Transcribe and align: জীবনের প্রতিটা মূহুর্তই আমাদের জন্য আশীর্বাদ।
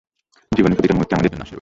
জীবনের 0.57 0.77
প্রতিটা 0.77 0.95
মূহুর্তই 0.95 1.15
আমাদের 1.17 1.31
জন্য 1.31 1.41
আশীর্বাদ। 1.43 1.49